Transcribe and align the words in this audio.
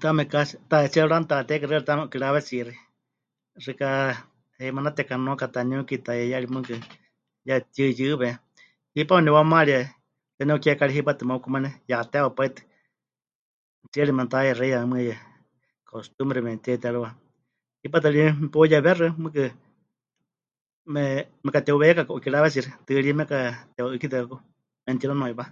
"Taame 0.00 0.24
casi 0.32 0.54
tahetsíe 0.70 1.04
pɨranutateke 1.04 1.66
xɨari 1.70 1.86
taame 1.86 2.02
'ukiraáwetsiixi, 2.04 2.74
xɨka 3.64 3.88
heimana 4.58 4.90
tekanuaka 4.96 5.46
taniuki, 5.54 5.96
tayeiyari 6.06 6.46
mɨɨkɨ 6.52 6.74
ya 7.48 7.54
pɨtiuyɨwe, 7.62 8.28
hipame 8.94 9.20
nepɨwamarie 9.24 9.80
xeeníu 10.34 10.62
kiekari 10.62 10.92
hipátɨ 10.96 11.22
mukumane 11.28 11.68
ya 11.90 11.96
teewa 12.12 12.30
pai 12.36 12.48
tɨ, 12.54 12.60
tsiere 13.90 14.12
memɨte'ayexeiya 14.14 14.78
mɨɨkɨ 14.90 15.04
ya 15.10 15.16
""costumbre"" 15.90 16.38
memɨte'itérɨwa, 16.44 17.08
hipátɨ 17.82 18.06
ri 18.14 18.20
mepeuyewexɨa, 18.40 19.06
mɨɨkɨ 19.22 19.42
me... 20.92 21.02
mekate'uweiyakaku 21.44 22.10
'ukiraáwetsiixi, 22.14 22.70
tɨɨrí 22.86 23.10
mekatewa'ɨ́kitɨakaku, 23.18 24.36
memɨtinunuiwá." 24.84 25.44